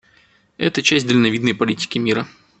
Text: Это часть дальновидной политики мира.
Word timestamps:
Это 0.57 0.81
часть 0.81 1.05
дальновидной 1.07 1.53
политики 1.53 1.99
мира. 1.99 2.27